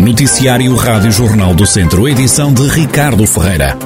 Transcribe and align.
Noticiário 0.00 0.74
Rádio 0.76 1.12
Jornal 1.12 1.54
do 1.54 1.66
Centro, 1.66 2.08
edição 2.08 2.54
de 2.54 2.66
Ricardo 2.68 3.26
Ferreira. 3.26 3.76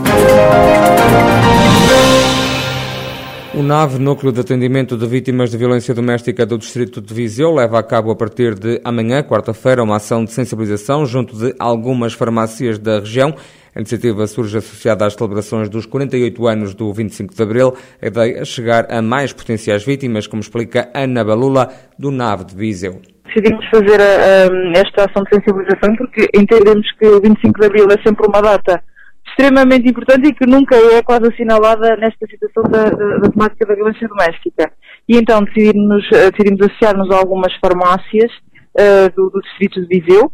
O 3.52 3.60
NAV, 3.64 3.98
Núcleo 3.98 4.30
de 4.30 4.38
Atendimento 4.38 4.96
de 4.96 5.06
Vítimas 5.08 5.50
de 5.50 5.56
Violência 5.56 5.92
Doméstica 5.92 6.46
do 6.46 6.56
Distrito 6.56 7.00
de 7.00 7.12
Viseu, 7.12 7.52
leva 7.52 7.80
a 7.80 7.82
cabo 7.82 8.12
a 8.12 8.16
partir 8.16 8.54
de 8.54 8.80
amanhã, 8.84 9.24
quarta-feira, 9.24 9.82
uma 9.82 9.96
ação 9.96 10.24
de 10.24 10.30
sensibilização 10.30 11.04
junto 11.04 11.36
de 11.36 11.52
algumas 11.58 12.12
farmácias 12.12 12.78
da 12.78 13.00
região. 13.00 13.34
A 13.74 13.80
iniciativa 13.80 14.24
surge 14.28 14.56
associada 14.56 15.04
às 15.04 15.14
celebrações 15.14 15.68
dos 15.68 15.84
48 15.84 16.46
anos 16.46 16.74
do 16.76 16.92
25 16.92 17.34
de 17.34 17.42
Abril. 17.42 17.74
A 18.00 18.06
ideia 18.06 18.38
é 18.38 18.44
chegar 18.44 18.86
a 18.88 19.02
mais 19.02 19.32
potenciais 19.32 19.84
vítimas, 19.84 20.28
como 20.28 20.40
explica 20.40 20.88
Ana 20.94 21.24
Balula, 21.24 21.72
do 21.98 22.12
NAV 22.12 22.44
de 22.44 22.54
Viseu 22.54 23.13
decidimos 23.34 23.66
fazer 23.66 24.00
a, 24.00 24.04
a, 24.04 24.78
esta 24.78 25.04
ação 25.10 25.24
de 25.24 25.34
sensibilização 25.34 25.96
porque 25.96 26.28
entendemos 26.34 26.90
que 26.92 27.06
o 27.06 27.20
25 27.20 27.60
de 27.60 27.66
Abril 27.66 27.86
é 27.90 28.02
sempre 28.02 28.26
uma 28.26 28.40
data 28.40 28.82
extremamente 29.26 29.88
importante 29.88 30.28
e 30.28 30.34
que 30.34 30.46
nunca 30.46 30.76
é 30.76 31.02
quase 31.02 31.28
assinalada 31.28 31.96
nesta 31.96 32.26
situação 32.26 32.62
da, 32.70 32.84
da, 32.84 33.18
da 33.18 33.30
temática 33.30 33.66
da 33.66 33.74
violência 33.74 34.06
doméstica. 34.06 34.72
E 35.08 35.16
então 35.16 35.42
decidimos, 35.42 36.04
eh, 36.12 36.30
decidimos 36.30 36.66
associar-nos 36.66 37.10
a 37.10 37.16
algumas 37.16 37.52
farmácias 37.56 38.30
uh, 38.78 39.10
do, 39.16 39.30
do, 39.30 39.40
distrito 39.40 39.80
de 39.80 39.86
Viseu, 39.98 40.30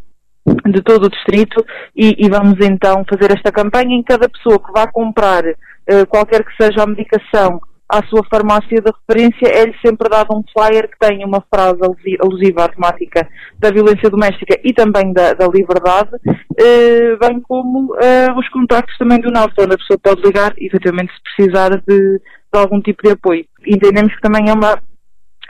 de 0.67 0.83
todo 0.83 1.07
o 1.07 1.11
distrito, 1.11 1.65
e, 1.97 2.17
e, 2.19 2.29
vamos 2.29 2.59
então 2.61 3.05
fazer 3.09 3.33
esta 3.33 3.53
campanha 3.53 3.95
em 3.95 4.03
cada 4.03 4.29
pessoa 4.29 4.59
que 4.59 4.73
vá 4.73 4.91
comprar 4.91 5.45
uh, 5.45 6.07
qualquer 6.09 6.45
que 6.45 6.57
seja 6.61 6.83
a 6.83 6.87
medicação 6.87 7.61
à 7.91 8.07
sua 8.07 8.23
farmácia 8.31 8.81
de 8.81 8.91
referência, 8.91 9.49
é-lhe 9.49 9.75
sempre 9.85 10.09
dado 10.09 10.29
um 10.33 10.43
flyer 10.53 10.89
que 10.89 10.99
tem 10.99 11.25
uma 11.25 11.45
frase 11.53 11.81
alusiva 12.21 12.65
à 12.65 12.69
temática 12.69 13.29
da 13.59 13.71
violência 13.71 14.09
doméstica 14.09 14.59
e 14.63 14.73
também 14.73 15.13
da, 15.13 15.35
da 15.35 15.49
liberdade, 15.49 16.11
eh, 16.57 17.17
bem 17.17 17.41
como 17.41 17.95
eh, 17.97 18.33
os 18.37 18.49
contactos 18.51 18.97
também 18.97 19.21
do 19.21 19.33
NAV, 19.33 19.53
onde 19.59 19.75
a 19.75 19.79
pessoa 19.79 19.99
pode 20.03 20.23
ligar, 20.23 20.53
efetivamente, 20.57 21.13
se 21.13 21.21
precisar 21.37 21.71
de, 21.71 22.19
de 22.19 22.59
algum 22.59 22.81
tipo 22.81 23.03
de 23.03 23.11
apoio. 23.11 23.45
Entendemos 23.67 24.15
que 24.15 24.21
também 24.21 24.49
é 24.49 24.53
uma, 24.53 24.79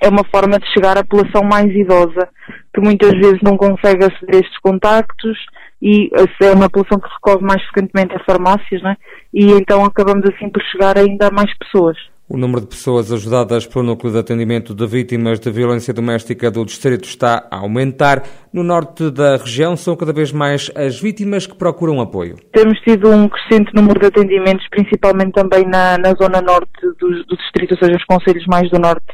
é 0.02 0.08
uma 0.08 0.24
forma 0.24 0.58
de 0.58 0.66
chegar 0.72 0.96
à 0.96 1.04
população 1.04 1.42
mais 1.44 1.70
idosa, 1.70 2.26
que 2.74 2.80
muitas 2.80 3.12
vezes 3.12 3.40
não 3.42 3.56
consegue 3.58 4.04
aceder 4.04 4.36
a 4.36 4.38
estes 4.38 4.58
contactos, 4.60 5.36
e 5.82 6.10
é 6.42 6.52
uma 6.52 6.68
população 6.70 6.98
que 6.98 7.08
recorre 7.08 7.44
mais 7.44 7.62
frequentemente 7.64 8.14
a 8.14 8.24
farmácias, 8.24 8.82
né? 8.82 8.96
e 9.32 9.52
então 9.52 9.84
acabamos 9.84 10.24
assim 10.30 10.48
por 10.50 10.62
chegar 10.64 10.98
ainda 10.98 11.28
a 11.28 11.30
mais 11.30 11.52
pessoas. 11.58 11.96
O 12.32 12.36
número 12.36 12.60
de 12.60 12.68
pessoas 12.68 13.12
ajudadas 13.12 13.66
pelo 13.66 13.84
Núcleo 13.84 14.12
de 14.12 14.18
Atendimento 14.20 14.72
de 14.72 14.86
Vítimas 14.86 15.40
de 15.40 15.50
Violência 15.50 15.92
Doméstica 15.92 16.48
do 16.48 16.64
Distrito 16.64 17.02
está 17.02 17.48
a 17.50 17.56
aumentar. 17.56 18.22
No 18.52 18.62
norte 18.62 19.10
da 19.10 19.36
região 19.36 19.76
são 19.76 19.96
cada 19.96 20.12
vez 20.12 20.30
mais 20.30 20.70
as 20.76 21.00
vítimas 21.00 21.44
que 21.44 21.56
procuram 21.56 22.00
apoio. 22.00 22.36
Temos 22.52 22.78
tido 22.82 23.10
um 23.10 23.28
crescente 23.28 23.74
número 23.74 23.98
de 23.98 24.06
atendimentos, 24.06 24.64
principalmente 24.70 25.32
também 25.32 25.66
na, 25.66 25.98
na 25.98 26.14
zona 26.14 26.40
norte 26.40 26.70
do, 27.00 27.24
do, 27.24 27.36
distrito, 27.36 27.72
ou 27.72 27.78
seja, 27.78 27.96
os 27.96 28.04
conselhos 28.04 28.46
mais 28.46 28.70
do 28.70 28.78
norte. 28.78 29.12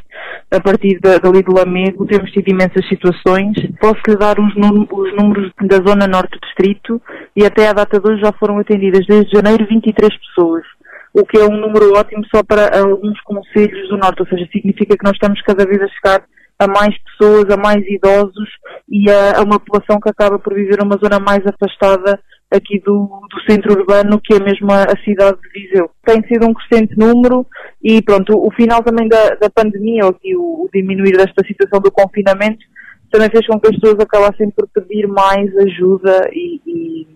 A 0.51 0.59
partir 0.59 0.99
da, 0.99 1.17
dali 1.17 1.41
do 1.41 1.55
Lamego 1.55 2.05
temos 2.05 2.29
tido 2.29 2.49
imensas 2.49 2.87
situações. 2.87 3.55
Posso 3.81 3.99
lhe 4.07 4.15
dar 4.15 4.39
os, 4.39 4.53
os 4.55 5.15
números 5.15 5.51
da 5.63 5.77
zona 5.77 6.05
norte 6.05 6.37
do 6.37 6.45
distrito 6.45 7.01
e 7.35 7.43
até 7.43 7.67
à 7.67 7.73
data 7.73 7.99
de 7.99 8.07
hoje 8.07 8.21
já 8.21 8.31
foram 8.33 8.59
atendidas 8.59 9.07
desde 9.07 9.31
janeiro 9.31 9.65
23 9.67 10.07
pessoas 10.19 10.63
o 11.13 11.25
que 11.25 11.37
é 11.37 11.45
um 11.45 11.57
número 11.57 11.93
ótimo 11.97 12.23
só 12.33 12.43
para 12.43 12.79
alguns 12.79 13.19
conselhos 13.21 13.89
do 13.89 13.97
Norte, 13.97 14.21
ou 14.21 14.27
seja, 14.27 14.47
significa 14.51 14.97
que 14.97 15.03
nós 15.03 15.13
estamos 15.13 15.41
cada 15.41 15.65
vez 15.65 15.81
a 15.81 15.87
chegar 15.87 16.25
a 16.59 16.67
mais 16.67 16.95
pessoas, 17.03 17.45
a 17.51 17.57
mais 17.57 17.85
idosos 17.87 18.49
e 18.89 19.09
a, 19.09 19.39
a 19.39 19.43
uma 19.43 19.59
população 19.59 19.99
que 19.99 20.09
acaba 20.09 20.39
por 20.39 20.53
viver 20.55 20.77
numa 20.79 20.97
zona 20.97 21.19
mais 21.19 21.43
afastada 21.45 22.19
aqui 22.49 22.79
do, 22.79 23.27
do, 23.29 23.41
centro 23.51 23.73
urbano, 23.73 24.19
que 24.23 24.33
é 24.33 24.39
mesmo 24.39 24.71
a, 24.71 24.83
a, 24.83 25.03
cidade 25.03 25.37
de 25.41 25.49
Viseu. 25.49 25.91
Tem 26.05 26.25
sido 26.27 26.47
um 26.47 26.53
crescente 26.53 26.97
número 26.97 27.45
e 27.83 28.01
pronto, 28.01 28.33
o, 28.33 28.47
o 28.47 28.51
final 28.51 28.81
também 28.81 29.07
da, 29.07 29.35
da 29.35 29.49
pandemia, 29.49 30.05
ou 30.05 30.11
aqui 30.11 30.35
o, 30.35 30.63
o, 30.63 30.69
diminuir 30.73 31.17
desta 31.17 31.45
situação 31.45 31.79
do 31.81 31.91
confinamento, 31.91 32.63
também 33.11 33.29
fez 33.29 33.45
com 33.45 33.59
que 33.59 33.67
as 33.67 33.79
pessoas 33.79 33.99
acabassem 33.99 34.49
por 34.51 34.67
pedir 34.69 35.07
mais 35.07 35.55
ajuda 35.57 36.29
e, 36.31 36.61
e, 36.65 37.07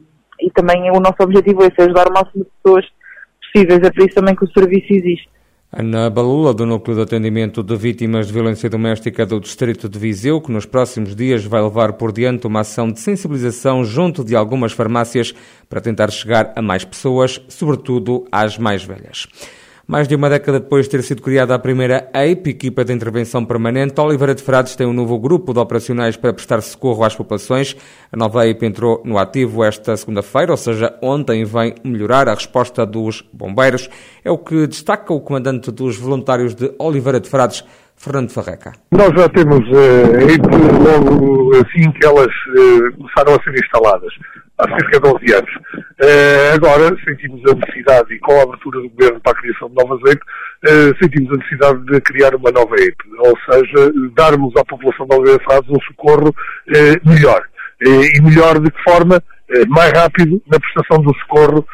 e 0.42 0.52
também 0.52 0.90
o 0.92 1.00
nosso 1.00 1.18
objetivo 1.22 1.64
é 1.64 1.70
ajudar 1.82 2.10
o 2.10 2.14
máximo 2.14 2.44
de 2.44 2.52
pessoas 2.62 2.86
possíveis. 3.52 3.84
É 3.84 3.92
por 3.92 4.06
isso 4.06 4.16
também 4.16 4.36
que 4.36 4.46
o 4.46 4.52
serviço 4.52 4.94
existe. 4.94 5.30
Ana 5.74 6.10
Balula, 6.10 6.54
do 6.54 6.66
Núcleo 6.66 6.98
de 6.98 7.04
Atendimento 7.04 7.64
de 7.64 7.78
Vítimas 7.78 8.28
de 8.28 8.34
Violência 8.34 8.70
Doméstica 8.70 9.26
do 9.26 9.40
Distrito 9.40 9.88
de 9.88 9.98
Viseu, 9.98 10.42
que 10.42 10.52
nos 10.52 10.66
próximos 10.66 11.16
dias 11.16 11.46
vai 11.46 11.62
levar 11.62 11.94
por 11.94 12.12
diante 12.12 12.46
uma 12.46 12.60
ação 12.60 12.92
de 12.92 13.00
sensibilização 13.00 13.86
junto 13.86 14.22
de 14.22 14.36
algumas 14.36 14.74
farmácias 14.74 15.34
para 15.70 15.80
tentar 15.80 16.12
chegar 16.12 16.52
a 16.58 16.62
mais 16.62 16.84
pessoas, 16.84 17.42
sobretudo 17.48 18.26
às 18.30 18.58
mais 18.58 18.84
velhas. 18.84 19.28
Mais 19.92 20.08
de 20.08 20.16
uma 20.16 20.30
década 20.30 20.58
depois 20.58 20.86
de 20.86 20.92
ter 20.92 21.04
sido 21.04 21.22
criada 21.22 21.54
a 21.54 21.60
primeira 21.60 22.10
EIP, 22.14 22.52
equipa 22.52 22.86
de 22.86 22.94
intervenção 22.94 23.44
permanente, 23.44 24.00
Oliveira 24.00 24.34
de 24.34 24.42
Frades 24.42 24.74
tem 24.74 24.88
um 24.88 24.94
novo 24.94 25.20
grupo 25.20 25.54
de 25.54 25.60
operacionais 25.60 26.16
para 26.16 26.32
prestar 26.32 26.62
socorro 26.62 27.04
às 27.04 27.14
populações. 27.14 27.76
A 28.10 28.16
nova 28.16 28.48
EIP 28.48 28.68
entrou 28.68 29.02
no 29.04 29.18
ativo 29.18 29.66
esta 29.66 29.98
segunda-feira, 29.98 30.54
ou 30.54 30.58
seja, 30.58 30.98
ontem 31.02 31.44
vem 31.44 31.76
melhorar 31.84 32.30
a 32.30 32.34
resposta 32.34 32.86
dos 32.86 33.22
bombeiros. 33.34 33.90
É 34.24 34.32
o 34.32 34.38
que 34.38 34.66
destaca 34.66 35.12
o 35.14 35.20
comandante 35.20 35.70
dos 35.72 35.98
voluntários 35.98 36.56
de 36.56 36.72
Oliveira 36.80 37.20
de 37.20 37.28
Frades, 37.28 37.62
Fernando 38.02 38.32
Farreca. 38.32 38.74
Nós 38.92 39.10
já 39.16 39.30
temos 39.30 39.60
uh, 39.60 40.18
logo 40.84 41.52
assim 41.58 41.92
que 41.92 42.04
elas 42.04 42.26
uh, 42.26 42.98
começaram 42.98 43.36
a 43.36 43.44
ser 43.44 43.54
instaladas, 43.64 44.12
há 44.58 44.68
cerca 44.70 45.00
de 45.00 45.08
11 45.08 45.34
anos. 45.36 45.52
Uh, 45.78 46.56
agora 46.56 46.96
sentimos 47.06 47.42
a 47.46 47.54
necessidade, 47.54 48.12
e 48.12 48.20
com 48.20 48.40
a 48.40 48.44
abertura 48.44 48.82
do 48.82 48.90
Governo 48.90 49.20
para 49.22 49.34
a 49.34 49.42
criação 49.42 49.70
de 49.70 49.76
novas 49.76 50.00
EIP, 50.08 50.20
uh, 50.20 50.98
sentimos 51.00 51.32
a 51.32 51.38
necessidade 51.38 51.86
de 51.86 52.02
criar 52.02 52.34
uma 52.34 52.50
nova 52.50 52.76
EIP, 52.80 52.98
ou 53.20 53.38
seja, 53.48 53.94
darmos 54.16 54.52
à 54.58 54.66
população 54.66 55.06
de 55.06 55.44
Frades 55.44 55.70
um 55.70 55.82
socorro 55.82 56.34
melhor. 57.06 57.44
e 57.82 58.22
melhor 58.22 58.60
de 58.60 58.72
que 58.72 58.84
forma? 58.84 59.22
mais 59.68 59.92
rápido 59.92 60.42
na 60.48 60.58
prestação 60.58 61.04
do 61.04 61.14
socorro, 61.20 61.68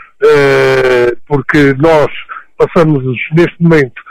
porque 1.28 1.76
nós 1.78 2.08
passamos 2.58 3.04
neste 3.36 3.56
momento, 3.62 4.02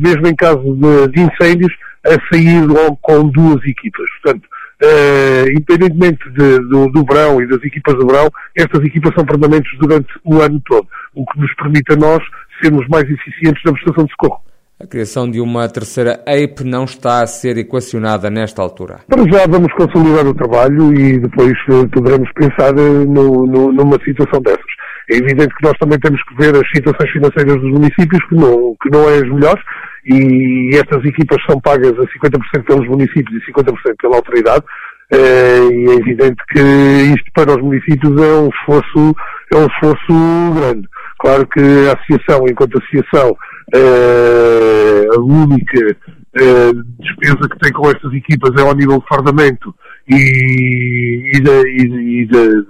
mesmo 0.00 0.26
em 0.26 0.34
caso 0.34 0.62
de, 0.76 1.08
de 1.08 1.20
incêndios, 1.20 1.72
a 2.06 2.16
sair 2.32 2.64
logo 2.66 2.96
com 3.02 3.28
duas 3.28 3.64
equipas. 3.64 4.06
Portanto, 4.22 4.48
Uh, 4.80 5.50
independentemente 5.50 6.22
de, 6.30 6.60
do, 6.68 6.88
do, 6.92 7.04
verão 7.04 7.42
e 7.42 7.48
das 7.48 7.60
equipas 7.64 7.96
do 7.96 8.06
verão, 8.06 8.30
estas 8.54 8.80
equipas 8.84 9.12
são 9.12 9.26
permanentes 9.26 9.76
durante 9.76 10.08
o 10.22 10.40
ano 10.40 10.62
todo, 10.64 10.86
o 11.16 11.26
que 11.26 11.40
nos 11.40 11.52
permite 11.54 11.94
a 11.94 11.96
nós 11.96 12.22
sermos 12.62 12.86
mais 12.86 13.02
eficientes 13.10 13.60
na 13.64 13.72
prestação 13.72 14.04
de 14.04 14.12
socorro. 14.12 14.40
A 14.80 14.86
criação 14.86 15.28
de 15.28 15.40
uma 15.40 15.68
terceira 15.68 16.22
EIP 16.24 16.62
não 16.62 16.84
está 16.84 17.20
a 17.20 17.26
ser 17.26 17.58
equacionada 17.58 18.30
nesta 18.30 18.62
altura. 18.62 19.00
Para 19.08 19.28
já 19.28 19.44
vamos 19.44 19.72
consolidar 19.72 20.24
o 20.24 20.32
trabalho 20.32 20.94
e 20.94 21.18
depois 21.18 21.52
uh, 21.68 21.88
poderemos 21.88 22.30
pensar 22.32 22.72
uh, 22.78 23.04
no, 23.04 23.44
no, 23.44 23.72
numa 23.72 23.98
situação 24.04 24.40
dessas. 24.40 24.70
É 25.10 25.16
evidente 25.16 25.52
que 25.56 25.64
nós 25.64 25.76
também 25.80 25.98
temos 25.98 26.22
que 26.22 26.34
ver 26.36 26.54
as 26.54 26.70
situações 26.70 27.10
financeiras 27.10 27.60
dos 27.60 27.72
municípios, 27.72 28.24
que 28.28 28.36
não, 28.36 28.76
que 28.80 28.88
não 28.88 29.10
é 29.10 29.16
as 29.16 29.28
melhores, 29.28 29.64
e 30.06 30.70
estas 30.74 31.04
equipas 31.04 31.42
são 31.44 31.60
pagas 31.60 31.94
a 31.98 32.02
50% 32.02 32.64
pelos 32.64 32.86
municípios 32.86 33.42
e 33.42 33.52
50% 33.52 33.72
pela 34.00 34.16
autoridade, 34.16 34.64
eh, 35.10 35.60
e 35.72 35.90
é 35.90 35.94
evidente 35.94 36.36
que 36.50 36.60
isto 36.60 37.32
para 37.32 37.52
os 37.52 37.62
municípios 37.62 38.14
é 38.20 38.32
um 38.34 38.48
esforço, 38.48 39.16
é 39.52 39.56
um 39.56 39.66
esforço 39.66 40.54
grande. 40.54 40.88
Claro 41.18 41.46
que 41.46 41.60
a 41.60 41.94
associação, 41.94 42.46
enquanto 42.48 42.78
associação, 42.78 43.30
eh, 43.30 43.47
a 43.74 45.20
única 45.20 45.96
eh, 46.34 46.72
despesa 47.00 47.48
que 47.48 47.58
tem 47.58 47.72
com 47.72 47.90
estas 47.90 48.12
equipas 48.12 48.50
é 48.56 48.62
ao 48.62 48.74
nível 48.74 48.98
de 48.98 49.06
fardamento 49.08 49.74
e, 50.08 51.32
e, 51.34 51.40
de, 51.40 51.68
e, 51.68 52.22
e 52.22 52.26
de 52.26 52.66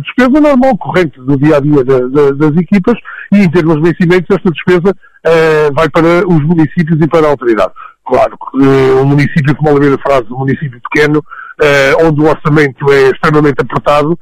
despesa 0.00 0.40
normal, 0.40 0.78
corrente 0.78 1.20
do 1.20 1.36
dia 1.36 1.56
a 1.56 1.60
dia 1.60 1.84
das 1.84 2.56
equipas, 2.56 2.94
e 3.32 3.38
em 3.38 3.50
termos 3.50 3.76
de 3.76 3.82
vencimentos, 3.82 4.36
esta 4.36 4.50
despesa 4.50 4.90
uh, 4.90 5.74
vai 5.74 5.88
para 5.90 6.26
os 6.26 6.42
municípios 6.44 7.00
e 7.00 7.06
para 7.08 7.26
a 7.26 7.30
autoridade. 7.30 7.72
Claro 8.06 8.36
que 8.38 8.64
uh, 8.64 9.02
um 9.02 9.04
município 9.04 9.56
como 9.56 9.72
Oliveira 9.72 10.00
Frades, 10.02 10.30
um 10.30 10.38
município 10.38 10.80
pequeno, 10.90 11.22
onde 12.02 12.20
o 12.20 12.28
orçamento 12.28 12.90
é 12.92 13.10
extremamente 13.10 13.60
apertado, 13.60 14.18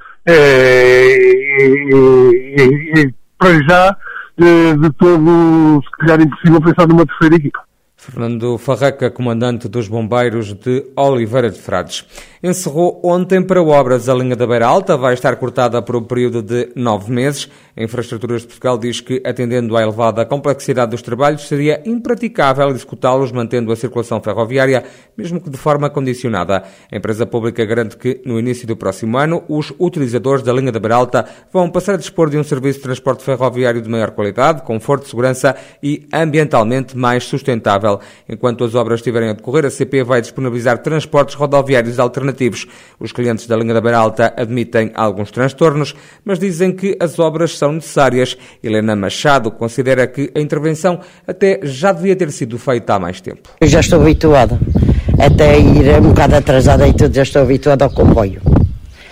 para 3.39 3.63
já, 3.69 3.97
de 4.37 4.91
todo, 4.99 5.83
se 5.83 5.91
calhar, 5.99 6.21
impossível 6.21 6.61
pensar 6.61 6.89
numa 6.89 7.07
terceira 7.07 7.37
equipa. 7.37 7.65
Fernando 8.05 8.59
Farraca, 8.59 9.13
comandante 9.13 9.69
dos 9.69 9.87
bombeiros 9.87 10.53
de 10.55 10.85
Oliveira 10.97 11.49
de 11.49 11.61
Frades. 11.61 12.05
encerrou 12.43 13.01
ontem 13.05 13.41
para 13.41 13.63
obras. 13.63 14.09
A 14.09 14.15
linha 14.15 14.35
da 14.35 14.45
Beira 14.45 14.67
Alta 14.67 14.97
vai 14.97 15.15
estar 15.15 15.37
cortada 15.37 15.81
por 15.81 15.95
um 15.95 16.03
período 16.03 16.43
de 16.43 16.73
nove 16.75 17.13
meses. 17.13 17.49
A 17.77 17.83
Infraestruturas 17.85 18.43
de 18.43 18.49
Portugal 18.49 18.77
diz 18.77 19.01
que, 19.01 19.23
atendendo 19.25 19.77
à 19.77 19.83
elevada 19.83 20.27
complexidade 20.27 20.91
dos 20.91 21.01
trabalhos, 21.01 21.47
seria 21.47 21.81
impraticável 21.87 22.71
executá-los 22.71 23.31
mantendo 23.31 23.71
a 23.71 23.77
circulação 23.77 24.21
ferroviária, 24.21 24.83
mesmo 25.17 25.41
que 25.41 25.49
de 25.49 25.57
forma 25.57 25.89
condicionada. 25.89 26.65
A 26.91 26.97
empresa 26.97 27.25
pública 27.25 27.65
garante 27.65 27.97
que, 27.97 28.21
no 28.27 28.37
início 28.37 28.67
do 28.67 28.77
próximo 28.77 29.17
ano, 29.17 29.45
os 29.49 29.73
utilizadores 29.79 30.43
da 30.43 30.53
linha 30.53 30.73
da 30.73 30.81
Beira 30.81 30.97
Alta 30.97 31.25
vão 31.53 31.71
passar 31.71 31.95
a 31.95 31.99
dispor 31.99 32.29
de 32.29 32.37
um 32.37 32.43
serviço 32.43 32.79
de 32.79 32.83
transporte 32.83 33.23
ferroviário 33.23 33.81
de 33.81 33.89
maior 33.89 34.11
qualidade, 34.11 34.63
conforto, 34.63 35.07
segurança 35.07 35.55
e 35.81 36.09
ambientalmente 36.13 36.99
mais 36.99 37.23
sustentável. 37.23 37.92
Enquanto 38.29 38.65
as 38.65 38.75
obras 38.75 39.01
estiverem 39.01 39.31
a 39.31 39.33
decorrer, 39.33 39.67
a 39.67 39.71
CP 39.71 40.03
vai 40.03 40.21
disponibilizar 40.21 40.79
transportes 40.79 41.35
rodoviários 41.35 41.99
alternativos. 41.99 42.67
Os 42.99 43.13
clientes 43.13 43.47
da 43.47 43.57
linha 43.57 43.75
da 43.75 43.81
Beira 43.81 43.99
Alta 43.99 44.33
admitem 44.37 44.91
alguns 44.95 45.31
transtornos, 45.31 45.95
mas 46.25 46.39
dizem 46.39 46.73
que 46.73 46.97
as 47.01 47.19
obras 47.19 47.57
são 47.59 47.73
necessárias. 47.73 48.37
Helena 48.63 48.95
Machado 48.95 49.51
considera 49.51 50.07
que 50.07 50.31
a 50.35 50.41
intervenção 50.41 51.01
até 51.27 51.61
já 51.63 51.93
devia 51.93 52.17
ter 52.17 52.31
sido 52.31 52.59
feita 52.59 52.95
há 52.95 52.99
mais 52.99 53.21
tempo. 53.21 53.51
Eu 53.61 53.69
já 53.69 53.81
estou 53.81 54.01
habituada, 54.01 54.59
até 55.19 55.59
ir 55.59 55.99
um 55.99 56.09
bocado 56.09 56.37
atrasada 56.37 56.87
e 56.87 56.93
tudo, 56.93 57.15
já 57.15 57.23
estou 57.23 57.43
habituada 57.43 57.85
ao 57.85 57.91
comboio. 57.91 58.52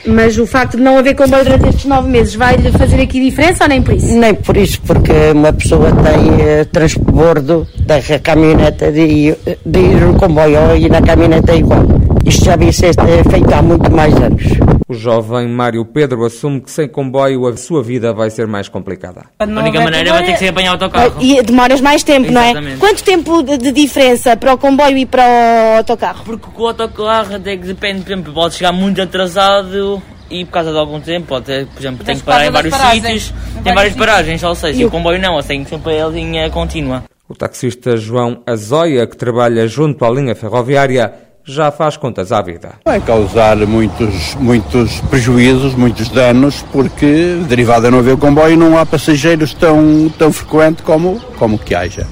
Mas 0.07 0.39
o 0.39 0.47
facto 0.47 0.77
de 0.77 0.83
não 0.83 0.99
haver 0.99 1.15
comboio 1.15 1.45
durante 1.45 1.69
estes 1.69 1.85
nove 1.85 2.09
meses 2.09 2.35
vai-lhe 2.35 2.71
fazer 2.73 3.01
aqui 3.01 3.21
diferença 3.21 3.65
ou 3.65 3.69
nem 3.69 3.83
por 3.83 3.95
isso? 3.95 4.17
Nem 4.17 4.35
por 4.35 4.57
isso, 4.57 4.81
porque 4.83 5.13
uma 5.35 5.53
pessoa 5.53 5.91
tem 5.93 6.31
uh, 6.31 6.65
transbordo 6.73 7.67
da 7.81 8.01
caminhoneta 8.23 8.91
de, 8.91 9.35
de 9.65 9.79
ir 9.79 10.01
no 10.01 10.15
comboio 10.15 10.77
e 10.77 10.89
na 10.89 11.03
caminhoneta 11.03 11.53
é 11.53 11.57
igual. 11.59 12.00
Isto 12.25 12.45
já 12.45 12.57
devia 12.57 12.73
ser 12.73 12.95
feito 13.31 13.53
há 13.53 13.63
muito 13.63 13.91
mais 13.91 14.15
anos. 14.15 14.43
O 14.89 14.95
jovem 14.95 15.49
Mário 15.49 15.85
Pedro 15.85 16.25
assume 16.25 16.61
que 16.61 16.71
sem 16.71 16.89
comboio 16.89 17.47
a 17.47 17.57
sua 17.57 17.83
vida 17.83 18.13
vai 18.13 18.29
ser 18.31 18.47
mais 18.47 18.69
complicada. 18.69 19.27
A 19.39 19.45
única 19.45 19.81
maneira 19.81 20.13
vai 20.13 20.25
ter 20.25 20.33
que 20.33 20.39
ser 20.39 20.49
apanhar 20.49 20.71
o 20.71 20.73
autocarro. 20.73 21.15
E 21.21 21.43
demoras 21.43 21.81
mais 21.81 22.03
tempo, 22.03 22.29
Exatamente. 22.29 22.67
não 22.67 22.73
é? 22.73 22.77
Quanto 22.77 23.03
tempo 23.03 23.43
de, 23.43 23.57
de, 23.57 23.73
diferença 23.73 24.37
para 24.37 24.53
o 24.53 24.59
comboio 24.59 24.99
e 24.99 25.07
para 25.07 25.23
o 25.23 25.77
autocarro? 25.79 26.25
Porque 26.25 26.47
com 26.53 26.63
o 26.63 26.67
autocarro 26.67 27.37
até 27.37 27.57
que 27.57 27.67
depende, 27.67 28.03
por 28.03 28.13
exemplo, 28.13 28.33
pode 28.33 28.55
chegar 28.55 28.73
muito 28.73 29.01
atrasado 29.01 30.03
e 30.31 30.45
por 30.45 30.53
causa 30.53 30.73
de 30.73 30.79
algum 30.79 31.01
tempo, 31.01 31.27
pode 31.27 31.47
ter, 31.47 31.67
por 31.67 31.81
exemplo, 31.81 32.05
tem 32.05 32.17
que 32.17 32.23
parar 32.23 32.47
em 32.47 32.51
vários 32.51 32.75
sítios, 32.75 33.35
tem 33.65 33.75
várias 33.75 33.95
paragens, 33.95 34.43
ou 34.43 34.55
seja, 34.55 34.81
e 34.81 34.85
o 34.85 34.91
comboio 34.91 35.21
não, 35.21 35.37
assim 35.37 35.65
sempre 35.65 36.01
a 36.01 36.07
linha 36.07 36.49
contínua. 36.51 37.05
O 37.29 37.35
taxista 37.35 37.97
João 37.97 38.43
Azóia, 38.47 39.07
que 39.07 39.17
trabalha 39.17 39.67
junto 39.67 40.05
à 40.05 40.11
linha 40.11 40.35
ferroviária, 40.35 41.30
já 41.53 41.71
faz 41.71 41.97
contas 41.97 42.33
à 42.33 42.41
vida. 42.41 42.73
Vai 42.85 43.01
causar 43.01 43.57
muitos, 43.59 44.35
muitos 44.37 45.01
prejuízos, 45.03 45.75
muitos 45.75 46.09
danos, 46.09 46.65
porque 46.73 47.39
derivado 47.49 47.87
de 47.87 47.91
não 47.91 47.99
haver 47.99 48.17
comboio 48.17 48.57
não 48.57 48.79
há 48.79 48.87
passageiros 48.87 49.53
tão, 49.55 50.11
tão 50.19 50.33
frequente 50.33 50.83
como, 50.83 51.21
como 51.39 51.59
que 51.59 51.75
haja. 51.75 52.07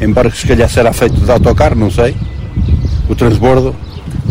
Embora 0.00 0.30
se 0.30 0.46
calhar 0.46 0.68
será 0.68 0.92
feito 0.92 1.14
de 1.14 1.30
autocarro, 1.30 1.76
não 1.76 1.90
sei, 1.90 2.16
o 3.08 3.14
transbordo. 3.14 3.74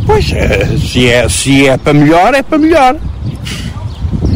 Pois, 0.06 0.32
é, 0.34 0.66
se, 0.78 1.08
é, 1.08 1.30
se 1.30 1.68
é 1.68 1.78
para 1.78 1.94
melhor, 1.94 2.34
é 2.34 2.44
para 2.44 2.58
melhor. 2.58 2.98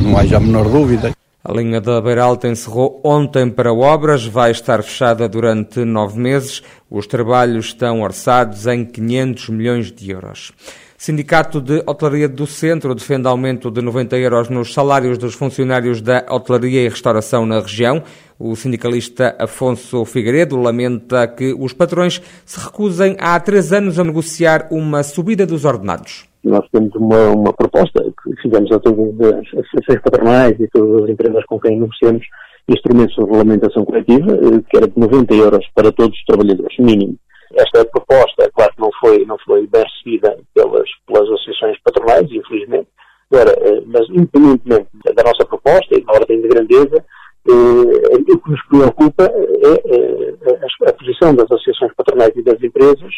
Não 0.02 0.18
haja 0.18 0.38
a 0.38 0.40
menor 0.40 0.70
dúvida. 0.70 1.12
A 1.47 1.53
linha 1.53 1.80
da 1.80 2.01
Beira 2.01 2.24
Alta 2.24 2.47
encerrou 2.47 3.00
ontem 3.03 3.51
para 3.51 3.71
obras, 3.71 4.25
vai 4.25 4.50
estar 4.50 4.81
fechada 4.81 5.30
durante 5.30 5.86
nove 5.86 6.19
meses. 6.19 6.63
Os 6.89 7.06
trabalhos 7.06 7.68
estão 7.68 8.01
orçados 8.01 8.65
em 8.65 8.83
500 8.83 9.50
milhões 9.50 9.92
de 9.92 10.09
euros. 10.09 10.51
Sindicato 10.97 11.62
de 11.62 11.83
Hotelaria 11.86 12.27
do 12.27 12.47
Centro 12.47 12.95
defende 12.95 13.27
aumento 13.27 13.69
de 13.69 13.80
90 13.80 14.18
euros 14.18 14.50
nos 14.50 14.74
salários 14.74 15.19
dos 15.19 15.36
funcionários 15.36 16.01
da 16.01 16.25
hotelaria 16.31 16.81
e 16.81 16.89
restauração 16.89 17.45
na 17.45 17.59
região. 17.59 18.01
O 18.39 18.56
sindicalista 18.56 19.36
Afonso 19.38 20.03
Figueiredo 20.03 20.57
lamenta 20.57 21.27
que 21.27 21.53
os 21.53 21.74
patrões 21.74 22.19
se 22.44 22.59
recusem 22.59 23.15
há 23.19 23.39
três 23.39 23.71
anos 23.71 24.00
a 24.00 24.03
negociar 24.03 24.68
uma 24.71 25.03
subida 25.03 25.45
dos 25.45 25.63
ordenados. 25.63 26.25
Nós 26.45 26.65
temos 26.71 26.94
uma, 26.95 27.31
uma 27.31 27.53
proposta 27.53 28.03
que 28.03 28.42
fizemos 28.42 28.71
a 28.71 28.80
todas 28.80 29.19
as 29.19 29.47
associações 29.47 30.01
patronais 30.01 30.59
e 30.59 30.68
todas 30.68 31.03
as 31.03 31.09
empresas 31.09 31.44
com 31.45 31.59
quem 31.59 31.80
negociamos 31.80 32.25
instrumentos 32.69 33.15
de 33.15 33.21
regulamentação 33.21 33.83
coletiva, 33.83 34.31
eh, 34.31 34.62
que 34.69 34.77
era 34.77 34.88
de 34.88 35.00
90 35.00 35.33
euros 35.33 35.65
para 35.74 35.92
todos 35.92 36.18
os 36.18 36.25
trabalhadores, 36.25 36.77
mínimo. 36.77 37.15
Esta 37.53 37.86
proposta, 37.86 38.50
claro 38.53 38.71
que 38.75 38.81
não 38.81 38.89
foi, 39.00 39.25
não 39.25 39.38
foi 39.39 39.68
bem 39.68 39.83
recebida 39.83 40.38
pelas, 40.53 40.89
pelas 41.07 41.30
associações 41.30 41.77
patronais, 41.83 42.27
infelizmente, 42.31 42.88
Agora, 43.31 43.51
eh, 43.51 43.81
mas 43.88 44.07
independentemente 44.09 44.88
da 45.03 45.24
nossa 45.24 45.45
proposta 45.45 45.95
e 45.97 46.01
da 46.01 46.13
ordem 46.13 46.42
de 46.42 46.47
grandeza, 46.47 47.03
eh, 47.47 48.31
o 48.31 48.39
que 48.39 48.51
nos 48.51 48.65
preocupa 48.68 49.24
é 49.24 50.89
a 50.89 50.94
posição 50.94 51.33
das 51.36 51.45
associações 51.51 51.94
patronais 51.95 52.33
e 52.36 52.44
das 52.44 52.62
empresas 52.62 53.13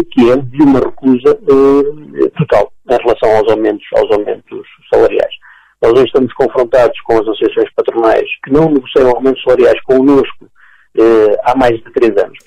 que 0.00 0.30
é 0.30 0.36
de 0.36 0.62
uma 0.62 0.78
recusa 0.78 1.38
eh, 1.48 2.28
total 2.38 2.72
em 2.90 2.96
relação 2.96 3.36
aos 3.36 3.50
aumentos, 3.50 3.84
aos 3.94 4.10
aumentos 4.10 4.66
salariais. 4.92 5.34
Nós 5.82 5.92
hoje 5.92 6.06
estamos 6.06 6.32
confrontados 6.34 6.98
com 7.02 7.14
as 7.14 7.20
associações 7.20 7.68
patronais 7.74 8.28
que 8.44 8.52
não 8.52 8.70
negociam 8.70 9.10
aumentos 9.10 9.42
salariais 9.42 9.80
connosco 9.82 10.46
eh, 10.98 11.36
há 11.44 11.56
mais 11.56 11.76
de 11.76 11.92
três 11.92 12.16
anos. 12.16 12.38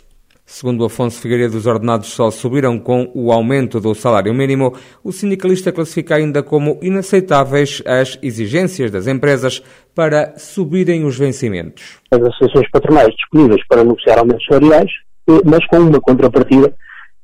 Segundo 0.48 0.86
Afonso 0.86 1.20
Figueiredo, 1.20 1.58
os 1.58 1.66
ordenados 1.66 2.10
só 2.10 2.30
subiram 2.30 2.78
com 2.78 3.12
o 3.16 3.32
aumento 3.32 3.80
do 3.80 3.96
salário 3.96 4.32
mínimo. 4.32 4.76
O 5.04 5.12
sindicalista 5.12 5.72
classifica 5.72 6.16
ainda 6.16 6.44
como 6.44 6.80
inaceitáveis 6.84 7.82
as 7.86 8.20
exigências 8.22 8.92
das 8.92 9.08
empresas 9.08 9.64
para 9.96 10.38
subirem 10.38 11.04
os 11.04 11.18
vencimentos. 11.18 12.00
As 12.12 12.22
associações 12.22 12.70
patronais 12.70 13.10
disponíveis 13.16 13.66
para 13.68 13.84
negociar 13.84 14.20
aumentos 14.20 14.46
salariais, 14.46 14.92
eh, 15.30 15.42
mas 15.44 15.66
com 15.66 15.78
uma 15.78 16.00
contrapartida 16.00 16.72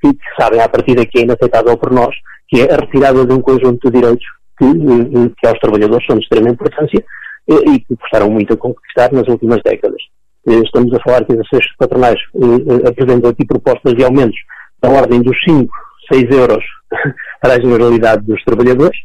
que, 0.02 0.14
que 0.14 0.42
sabem 0.42 0.60
à 0.60 0.68
partida 0.68 1.06
que 1.06 1.20
é 1.20 1.24
inaceitável 1.24 1.78
por 1.78 1.92
nós, 1.92 2.14
que 2.50 2.62
é 2.62 2.74
a 2.74 2.78
retirada 2.78 3.26
de 3.26 3.34
um 3.34 3.42
conjunto 3.42 3.90
de 3.90 4.00
direitos 4.00 4.26
que, 4.58 4.66
eh, 4.66 5.32
que 5.40 5.48
aos 5.48 5.60
trabalhadores 5.60 6.06
são 6.06 6.18
de 6.18 6.24
extrema 6.24 6.50
importância 6.50 7.04
eh, 7.50 7.72
e 7.72 7.80
que 7.80 7.96
custaram 7.96 8.30
muito 8.30 8.54
a 8.54 8.58
conquistar 8.58 9.12
nas 9.12 9.28
últimas 9.28 9.62
décadas. 9.64 10.02
Eh, 10.48 10.62
estamos 10.64 10.94
a 10.94 11.02
falar 11.02 11.26
que 11.26 11.34
as 11.34 11.40
associações 11.40 11.76
patronais 11.78 12.20
apresentam 12.88 13.30
aqui 13.30 13.46
propostas 13.46 13.94
de 13.94 14.04
aumentos 14.04 14.38
da 14.82 14.90
ordem 14.90 15.22
dos 15.22 15.38
5, 15.48 15.72
6 16.12 16.32
euros 16.32 16.64
para 17.42 17.54
a 17.54 17.62
generalidade 17.62 18.26
dos 18.26 18.44
trabalhadores. 18.44 18.98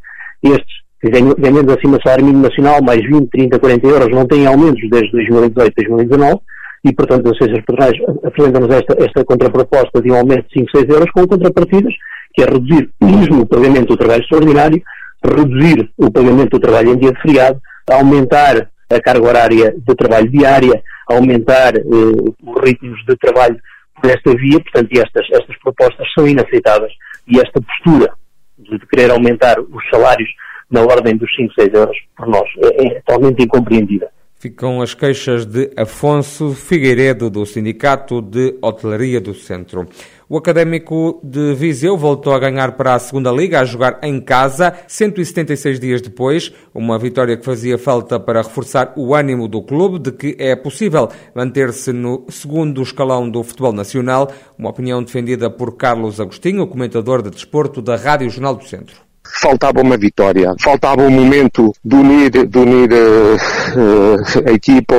Estes, 0.42 0.76
ganhando 1.02 1.72
acima 1.72 1.98
do 1.98 2.02
salário 2.02 2.24
mínimo 2.24 2.42
nacional, 2.42 2.82
mais 2.82 3.02
20, 3.02 3.28
30, 3.30 3.58
40 3.58 3.86
euros, 3.86 4.08
não 4.10 4.26
têm 4.26 4.46
aumentos 4.46 4.82
desde 4.90 5.12
2018, 5.12 5.74
2019 5.76 6.40
e, 6.86 6.92
portanto, 6.92 7.26
as 7.26 7.32
associações 7.32 7.64
patronais 7.64 7.98
apresentam-nos 8.24 8.70
esta, 8.70 9.04
esta 9.04 9.24
contraproposta 9.24 10.00
de 10.00 10.12
um 10.12 10.14
aumento 10.14 10.46
de 10.48 10.60
5, 10.60 10.70
6 10.76 10.88
euros 10.88 11.10
com 11.10 11.26
contrapartidas, 11.26 11.92
que 12.32 12.42
é 12.42 12.46
reduzir 12.46 12.90
mesmo 13.00 13.42
o 13.42 13.46
pagamento 13.46 13.88
do 13.88 13.96
trabalho 13.96 14.22
extraordinário, 14.22 14.82
reduzir 15.24 15.90
o 15.96 16.10
pagamento 16.10 16.50
do 16.50 16.60
trabalho 16.60 16.92
em 16.92 16.98
dia 16.98 17.12
de 17.12 17.20
feriado, 17.20 17.60
aumentar 17.90 18.70
a 18.88 19.00
carga 19.00 19.26
horária 19.26 19.74
de 19.76 19.94
trabalho 19.96 20.30
diária, 20.30 20.80
aumentar 21.08 21.76
eh, 21.76 21.82
os 21.82 22.60
ritmos 22.62 23.04
de 23.04 23.16
trabalho 23.16 23.58
por 24.00 24.10
esta 24.10 24.30
via, 24.36 24.60
portanto, 24.60 24.88
estas, 24.92 25.26
estas 25.32 25.58
propostas 25.58 26.06
são 26.16 26.28
inaceitáveis 26.28 26.92
e 27.26 27.40
esta 27.40 27.60
postura 27.60 28.12
de, 28.58 28.78
de 28.78 28.86
querer 28.86 29.10
aumentar 29.10 29.58
os 29.58 29.88
salários 29.90 30.28
na 30.70 30.82
ordem 30.82 31.16
dos 31.16 31.34
5, 31.34 31.52
6 31.54 31.74
euros, 31.74 31.96
por 32.16 32.28
nós, 32.28 32.48
é, 32.58 32.86
é 32.86 33.00
totalmente 33.00 33.42
incompreendida. 33.42 34.08
Ficam 34.46 34.80
as 34.80 34.94
queixas 34.94 35.44
de 35.44 35.72
Afonso 35.76 36.54
Figueiredo, 36.54 37.28
do 37.28 37.44
Sindicato 37.44 38.22
de 38.22 38.56
Hotelaria 38.62 39.20
do 39.20 39.34
Centro. 39.34 39.88
O 40.28 40.38
Académico 40.38 41.20
de 41.20 41.52
Viseu 41.52 41.96
voltou 41.96 42.32
a 42.32 42.38
ganhar 42.38 42.76
para 42.76 42.94
a 42.94 42.98
Segunda 43.00 43.32
Liga, 43.32 43.58
a 43.58 43.64
jogar 43.64 43.98
em 44.04 44.20
casa, 44.20 44.72
176 44.86 45.80
dias 45.80 46.00
depois. 46.00 46.52
Uma 46.72 46.96
vitória 46.96 47.36
que 47.36 47.44
fazia 47.44 47.76
falta 47.76 48.20
para 48.20 48.40
reforçar 48.40 48.92
o 48.94 49.16
ânimo 49.16 49.48
do 49.48 49.60
clube 49.60 49.98
de 49.98 50.12
que 50.12 50.36
é 50.38 50.54
possível 50.54 51.08
manter-se 51.34 51.92
no 51.92 52.24
segundo 52.28 52.80
escalão 52.80 53.28
do 53.28 53.42
futebol 53.42 53.72
nacional. 53.72 54.30
Uma 54.56 54.70
opinião 54.70 55.02
defendida 55.02 55.50
por 55.50 55.76
Carlos 55.76 56.20
Agostinho, 56.20 56.68
comentador 56.68 57.20
de 57.20 57.30
desporto 57.30 57.82
da 57.82 57.96
Rádio 57.96 58.30
Jornal 58.30 58.54
do 58.54 58.64
Centro 58.64 59.05
faltava 59.40 59.80
uma 59.80 59.96
vitória, 59.96 60.54
faltava 60.60 61.02
um 61.02 61.10
momento 61.10 61.72
de 61.84 61.96
unir, 61.96 62.30
de 62.30 62.58
unir 62.58 62.90
uh, 62.92 64.48
a 64.48 64.52
equipa, 64.52 64.94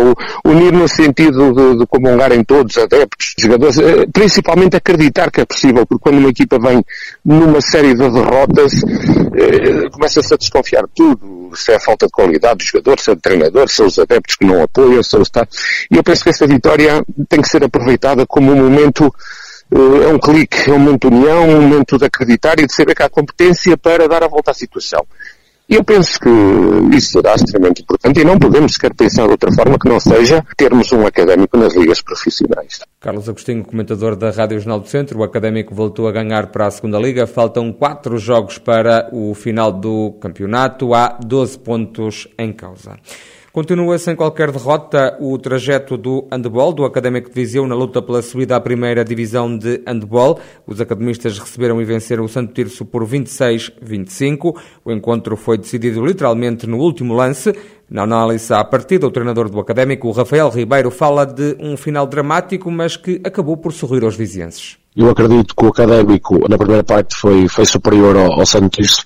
unir 0.45 0.71
no 0.71 0.87
sentido 0.87 1.53
de, 1.53 1.79
de 1.79 1.87
comungarem 1.87 2.43
todos, 2.43 2.77
adeptos, 2.77 3.33
jogadores, 3.39 3.77
uh, 3.77 4.11
principalmente 4.11 4.75
acreditar 4.75 5.31
que 5.31 5.41
é 5.41 5.45
possível, 5.45 5.85
porque 5.85 6.03
quando 6.03 6.19
uma 6.19 6.29
equipa 6.29 6.59
vem 6.59 6.83
numa 7.23 7.61
série 7.61 7.93
de 7.93 8.09
derrotas, 8.09 8.73
uh, 8.73 9.91
começa-se 9.91 10.33
a 10.33 10.37
desconfiar 10.37 10.83
de 10.83 10.91
tudo, 10.95 11.51
se 11.55 11.71
é 11.71 11.79
falta 11.79 12.05
de 12.05 12.11
qualidade 12.11 12.57
do 12.57 12.63
jogador, 12.65 12.99
se 12.99 13.11
é 13.11 13.15
do 13.15 13.21
treinador, 13.21 13.69
se 13.69 13.75
são 13.75 13.87
os 13.87 13.99
adeptos 13.99 14.35
que 14.35 14.45
não 14.45 14.61
apoiam, 14.61 15.01
se 15.03 15.15
é 15.15 15.19
o 15.19 15.21
Estado. 15.21 15.47
E 15.91 15.97
eu 15.97 16.03
penso 16.03 16.23
que 16.23 16.29
essa 16.29 16.47
vitória 16.47 17.03
tem 17.29 17.41
que 17.41 17.49
ser 17.49 17.63
aproveitada 17.63 18.25
como 18.27 18.51
um 18.51 18.55
momento 18.55 19.13
é 19.71 20.07
um 20.07 20.19
clique, 20.19 20.69
é 20.69 20.73
um 20.73 20.79
momento 20.79 21.09
de 21.09 21.15
união, 21.15 21.49
um 21.49 21.61
momento 21.61 21.97
de 21.97 22.05
acreditar 22.05 22.59
e 22.59 22.65
de 22.65 22.73
saber 22.73 22.95
que 22.95 23.03
há 23.03 23.09
competência 23.09 23.77
para 23.77 24.07
dar 24.07 24.23
a 24.23 24.27
volta 24.27 24.51
à 24.51 24.53
situação. 24.53 25.05
E 25.69 25.75
eu 25.75 25.83
penso 25.83 26.17
que 26.17 26.29
isso 26.95 27.11
será 27.11 27.35
extremamente 27.35 27.81
importante 27.81 28.21
e 28.21 28.23
não 28.23 28.39
podemos 28.39 28.71
sequer 28.71 28.93
pensar 28.93 29.25
de 29.25 29.31
outra 29.31 29.51
forma 29.51 29.77
que 29.77 29.89
não 29.89 29.99
seja 29.99 30.41
termos 30.55 30.89
um 30.93 31.05
académico 31.05 31.57
nas 31.57 31.75
ligas 31.75 32.01
profissionais. 32.01 32.79
Carlos 33.01 33.27
Agostinho, 33.27 33.65
comentador 33.65 34.15
da 34.15 34.31
Rádio 34.31 34.59
Jornal 34.59 34.79
do 34.79 34.87
Centro, 34.87 35.19
o 35.19 35.23
académico 35.23 35.75
voltou 35.75 36.07
a 36.07 36.11
ganhar 36.13 36.47
para 36.47 36.67
a 36.67 36.71
segunda 36.71 36.97
liga. 36.97 37.27
Faltam 37.27 37.73
quatro 37.73 38.17
jogos 38.17 38.57
para 38.57 39.09
o 39.11 39.33
final 39.33 39.73
do 39.73 40.13
campeonato. 40.21 40.93
Há 40.93 41.19
12 41.21 41.59
pontos 41.59 42.29
em 42.39 42.53
causa. 42.53 42.97
Continua 43.57 43.97
sem 43.97 44.15
qualquer 44.15 44.51
derrota 44.51 45.17
o 45.19 45.35
trajeto 45.35 45.97
do 45.97 46.27
handball, 46.31 46.71
do 46.71 46.85
Académico 46.85 47.27
de 47.27 47.33
Viseu, 47.33 47.65
na 47.65 47.73
luta 47.73 48.03
pela 48.03 48.21
subida 48.21 48.55
à 48.55 48.61
primeira 48.61 49.03
divisão 49.03 49.57
de 49.57 49.81
handball. 49.83 50.39
Os 50.67 50.79
academistas 50.79 51.39
receberam 51.39 51.81
e 51.81 51.83
venceram 51.83 52.23
o 52.23 52.29
Santo 52.29 52.53
Tirso 52.53 52.85
por 52.85 53.03
26-25. 53.03 54.55
O 54.85 54.91
encontro 54.91 55.35
foi 55.35 55.57
decidido 55.57 56.05
literalmente 56.05 56.67
no 56.67 56.77
último 56.77 57.15
lance. 57.15 57.51
Na 57.89 58.03
análise 58.03 58.53
à 58.53 58.63
partida, 58.63 59.07
o 59.07 59.11
treinador 59.11 59.49
do 59.49 59.59
Académico, 59.59 60.11
Rafael 60.11 60.51
Ribeiro, 60.51 60.91
fala 60.91 61.25
de 61.25 61.57
um 61.59 61.75
final 61.75 62.05
dramático, 62.05 62.69
mas 62.69 62.95
que 62.95 63.19
acabou 63.23 63.57
por 63.57 63.73
sorrir 63.73 64.03
aos 64.03 64.15
vizienses. 64.15 64.77
Eu 64.95 65.09
acredito 65.09 65.55
que 65.55 65.65
o 65.65 65.69
Académico, 65.69 66.47
na 66.47 66.59
primeira 66.59 66.83
parte, 66.83 67.15
foi, 67.15 67.47
foi 67.47 67.65
superior 67.65 68.15
ao, 68.17 68.33
ao 68.33 68.45
Santo 68.45 68.69
Tirso 68.69 69.03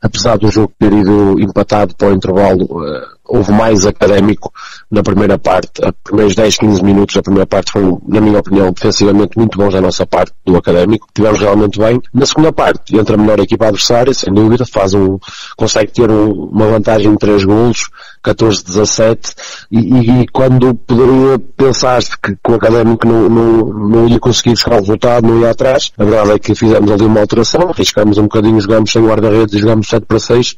apesar 0.00 0.38
do 0.38 0.50
jogo 0.50 0.72
ter 0.78 0.92
ido 0.92 1.38
empatado 1.38 1.94
para 1.94 2.08
o 2.08 2.14
intervalo, 2.14 2.64
uh, 2.64 3.19
houve 3.30 3.52
mais 3.52 3.86
académico 3.86 4.52
na 4.90 5.02
primeira 5.02 5.38
parte. 5.38 5.80
Os 5.82 5.92
primeiros 6.02 6.34
10, 6.34 6.56
15 6.56 6.82
minutos 6.82 7.14
da 7.14 7.22
primeira 7.22 7.46
parte 7.46 7.72
foram, 7.72 8.02
na 8.06 8.20
minha 8.20 8.40
opinião, 8.40 8.72
defensivamente 8.72 9.38
muito 9.38 9.56
bons 9.56 9.72
da 9.72 9.80
nossa 9.80 10.04
parte 10.04 10.32
do 10.44 10.56
académico. 10.56 11.06
Tivemos 11.14 11.38
realmente 11.38 11.78
bem. 11.78 12.00
Na 12.12 12.26
segunda 12.26 12.52
parte, 12.52 12.96
entra 12.96 13.14
a 13.14 13.18
melhor 13.18 13.38
equipa 13.38 13.66
adversária, 13.66 14.12
sem 14.12 14.32
dúvida, 14.34 14.66
faz 14.66 14.92
um, 14.94 15.18
consegue 15.56 15.92
ter 15.92 16.10
um, 16.10 16.44
uma 16.46 16.66
vantagem 16.66 17.12
de 17.12 17.18
3 17.18 17.44
golos, 17.44 17.84
14-17, 18.24 19.34
e, 19.70 19.78
e, 19.78 20.28
quando 20.28 20.74
poderia 20.74 21.38
pensar 21.56 22.00
que, 22.02 22.36
que 22.36 22.50
o 22.50 22.54
académico 22.54 23.06
não, 23.06 23.28
não, 23.28 23.66
não 23.66 24.08
ia 24.08 24.18
conseguir 24.18 24.50
buscar 24.50 24.74
o 24.74 24.80
resultado, 24.80 25.26
não 25.26 25.40
ia 25.40 25.50
atrás, 25.50 25.90
a 25.98 26.04
verdade 26.04 26.32
é 26.32 26.38
que 26.38 26.54
fizemos 26.54 26.90
ali 26.90 27.04
uma 27.04 27.20
alteração, 27.20 27.70
arriscamos 27.70 28.18
um 28.18 28.24
bocadinho, 28.24 28.60
jogamos 28.60 28.90
sem 28.90 29.04
guarda-redes 29.04 29.54
e 29.54 29.58
jogamos 29.58 29.88
7 29.88 30.04
para 30.06 30.18
6, 30.18 30.56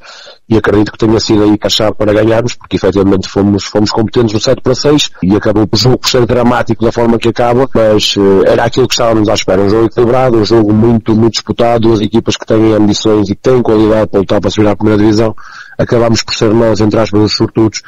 e 0.49 0.57
acredito 0.57 0.93
que 0.93 0.99
tenha 0.99 1.19
sido 1.21 1.45
aí 1.45 1.57
a 1.63 1.69
chave 1.69 1.95
para 1.95 2.13
ganharmos, 2.13 2.55
porque 2.55 2.77
efetivamente 2.77 3.29
fomos, 3.29 3.65
fomos 3.65 3.91
competentes 3.91 4.35
no 4.35 4.41
7 4.41 4.61
para 4.61 4.75
6 4.75 5.11
e 5.23 5.37
acabou 5.37 5.69
o 5.71 5.77
jogo 5.77 5.99
por 5.99 6.11
ser 6.11 6.27
dramático 6.27 6.85
da 6.85 6.93
forma 6.93 7.19
que 7.19 7.29
acaba, 7.29 7.69
mas 7.75 8.17
uh, 8.17 8.45
era 8.47 8.65
aquilo 8.65 8.89
que 8.89 8.95
estávamos 8.95 9.29
à 9.29 9.35
espera. 9.35 9.63
Um 9.63 9.71
jogo 9.71 9.87
equilibrado, 9.87 10.37
um 10.37 10.45
jogo 10.45 10.73
muito, 10.73 11.15
muito 11.15 11.35
disputado, 11.35 11.89
duas 11.89 12.01
equipas 12.01 12.37
que 12.37 12.45
têm 12.45 12.75
ambições 12.75 13.29
e 13.31 13.35
que 13.35 13.43
têm 13.43 13.63
qualidade 13.63 14.09
para 14.09 14.21
lutar 14.21 14.41
para 14.41 14.51
subir 14.51 14.69
à 14.69 14.77
primeira 14.77 15.01
divisão. 15.01 15.35
Acabámos 15.79 16.23
por 16.23 16.35
ser 16.35 16.53
nós, 16.53 16.81
entre 16.81 17.01
aspas, 17.01 17.21
os 17.21 17.33
sortudos 17.33 17.83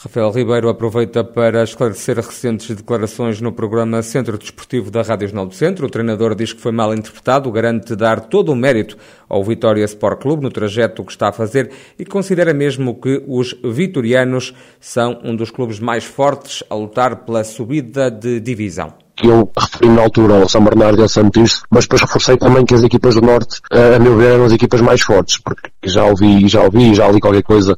Rafael 0.00 0.30
Ribeiro 0.30 0.68
aproveita 0.68 1.24
para 1.24 1.64
esclarecer 1.64 2.14
recentes 2.14 2.76
declarações 2.76 3.40
no 3.40 3.50
programa 3.50 4.00
Centro 4.00 4.38
Desportivo 4.38 4.92
da 4.92 5.02
Rádio 5.02 5.26
Jornal 5.26 5.46
do 5.46 5.54
Centro. 5.56 5.86
O 5.86 5.90
treinador 5.90 6.36
diz 6.36 6.52
que 6.52 6.60
foi 6.60 6.70
mal 6.70 6.94
interpretado, 6.94 7.50
garante 7.50 7.96
dar 7.96 8.20
todo 8.20 8.52
o 8.52 8.54
mérito 8.54 8.96
ao 9.28 9.42
Vitória 9.42 9.84
Sport 9.84 10.22
Clube 10.22 10.44
no 10.44 10.52
trajeto 10.52 11.02
que 11.02 11.10
está 11.10 11.30
a 11.30 11.32
fazer 11.32 11.72
e 11.98 12.04
considera 12.04 12.54
mesmo 12.54 12.94
que 13.00 13.24
os 13.26 13.56
vitorianos 13.64 14.54
são 14.78 15.20
um 15.24 15.34
dos 15.34 15.50
clubes 15.50 15.80
mais 15.80 16.04
fortes 16.04 16.62
a 16.70 16.76
lutar 16.76 17.24
pela 17.24 17.42
subida 17.42 18.08
de 18.08 18.38
divisão 18.38 18.94
que 19.18 19.26
eu 19.26 19.50
referi 19.58 19.88
na 19.88 20.02
altura 20.02 20.42
ao 20.42 20.48
São 20.48 20.62
Bernardo 20.62 21.00
e 21.00 21.02
ao 21.02 21.08
Santos, 21.08 21.62
mas 21.70 21.84
depois 21.84 22.02
reforcei 22.02 22.36
também 22.36 22.64
que 22.64 22.74
as 22.74 22.84
equipas 22.84 23.16
do 23.16 23.20
Norte, 23.20 23.60
a 23.70 23.98
meu 23.98 24.16
ver, 24.16 24.34
eram 24.34 24.44
as 24.44 24.52
equipas 24.52 24.80
mais 24.80 25.00
fortes, 25.00 25.38
porque 25.38 25.70
já 25.84 26.04
ouvi, 26.04 26.46
já 26.46 26.62
ouvi, 26.62 26.94
já 26.94 27.08
li 27.08 27.20
qualquer 27.20 27.42
coisa 27.42 27.76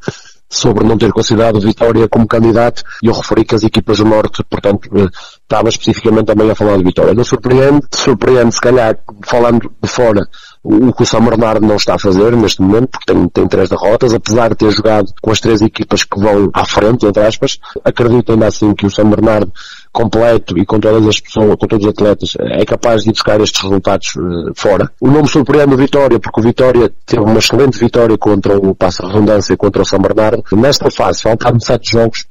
sobre 0.51 0.85
não 0.85 0.99
ter 0.99 1.13
considerado 1.13 1.61
Vitória 1.61 2.09
como 2.09 2.27
candidato 2.27 2.83
e 3.03 3.07
eu 3.07 3.15
referi 3.15 3.45
que 3.45 3.55
as 3.55 3.63
equipas 3.63 3.99
do 3.99 4.05
Norte, 4.05 4.43
portanto, 4.51 4.91
eh, 4.97 5.09
estava 5.43 5.69
especificamente 5.69 6.27
também 6.27 6.51
a 6.51 6.55
falar 6.57 6.77
de 6.77 6.83
Vitória. 6.83 7.15
Não 7.15 7.23
surpreende, 7.23 7.87
surpreende 7.95 8.53
se 8.53 8.61
calhar, 8.61 8.99
falando 9.23 9.71
de 9.81 9.89
fora, 9.89 10.27
o 10.63 10.93
que 10.93 11.05
o 11.05 11.07
São 11.07 11.25
Bernardo 11.25 11.65
não 11.65 11.77
está 11.77 11.95
a 11.95 11.99
fazer 11.99 12.37
neste 12.37 12.61
momento, 12.61 12.89
porque 12.89 13.13
tem, 13.13 13.29
tem 13.29 13.47
três 13.47 13.69
derrotas, 13.69 14.13
apesar 14.13 14.51
de 14.51 14.57
ter 14.57 14.71
jogado 14.73 15.07
com 15.23 15.31
as 15.31 15.39
três 15.39 15.63
equipas 15.63 16.03
que 16.03 16.21
vão 16.21 16.51
à 16.53 16.65
frente, 16.65 17.07
entre 17.07 17.25
aspas, 17.25 17.59
acredito 17.85 18.33
ainda 18.33 18.49
assim 18.49 18.75
que 18.75 18.87
o 18.87 18.91
São 18.91 19.09
Bernardo 19.09 19.53
completo 19.93 20.57
e 20.57 20.65
com 20.65 20.79
todas 20.79 21.07
as 21.07 21.21
pessoas, 21.21 21.57
com 21.57 21.67
todos 21.67 21.85
os 21.85 21.91
atletas, 21.91 22.33
é 22.39 22.65
capaz 22.65 23.03
de 23.03 23.11
buscar 23.11 23.41
estes 23.41 23.61
resultados 23.63 24.09
uh, 24.17 24.53
fora. 24.55 24.91
O 25.01 25.11
nome 25.11 25.29
surpreende 25.29 25.75
o 25.75 25.77
Vitória, 25.77 26.19
porque 26.19 26.41
o 26.41 26.43
Vitória 26.43 26.93
teve 27.05 27.23
uma 27.23 27.39
excelente 27.39 27.79
vitória 27.79 28.17
contra 28.17 28.57
o 28.57 28.75
Passa 28.75 29.07
Redundância 29.07 29.57
contra 29.57 29.83
o 29.83 29.85
São 29.85 29.99
Bernardo. 29.99 30.45
Nesta 30.53 30.91
fase, 30.91 31.23
faltavam 31.23 31.61
sete 31.61 31.93
jogos, 31.93 32.27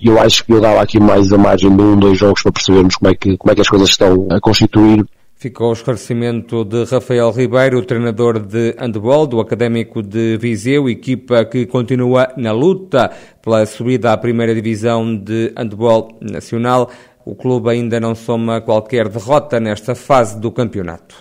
e 0.00 0.08
eu 0.08 0.18
acho 0.20 0.44
que 0.44 0.52
eu 0.52 0.60
dava 0.60 0.80
aqui 0.80 0.98
mais 0.98 1.32
a 1.32 1.38
margem 1.38 1.74
de 1.74 1.82
um, 1.82 1.96
dois 1.98 2.18
jogos 2.18 2.42
para 2.42 2.52
percebermos 2.52 2.96
como 2.96 3.10
é 3.10 3.14
que, 3.14 3.36
como 3.36 3.52
é 3.52 3.54
que 3.54 3.60
as 3.60 3.68
coisas 3.68 3.88
estão 3.88 4.26
a 4.30 4.40
constituir 4.40 5.04
Ficou 5.42 5.70
o 5.70 5.72
esclarecimento 5.72 6.64
de 6.64 6.84
Rafael 6.84 7.32
Ribeiro, 7.32 7.84
treinador 7.84 8.38
de 8.38 8.76
handball 8.78 9.26
do 9.26 9.40
Académico 9.40 10.00
de 10.00 10.36
Viseu, 10.36 10.88
equipa 10.88 11.44
que 11.44 11.66
continua 11.66 12.32
na 12.36 12.52
luta 12.52 13.10
pela 13.42 13.66
subida 13.66 14.12
à 14.12 14.16
primeira 14.16 14.54
divisão 14.54 15.16
de 15.16 15.52
handball 15.58 16.16
nacional. 16.20 16.88
O 17.24 17.34
clube 17.34 17.70
ainda 17.70 17.98
não 17.98 18.14
soma 18.14 18.60
qualquer 18.60 19.08
derrota 19.08 19.58
nesta 19.58 19.96
fase 19.96 20.38
do 20.38 20.52
campeonato. 20.52 21.16